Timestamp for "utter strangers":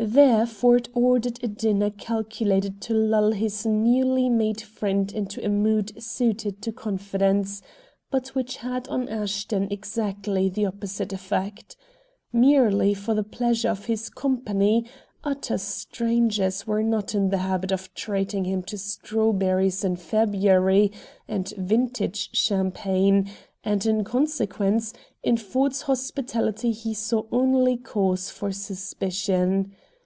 15.24-16.64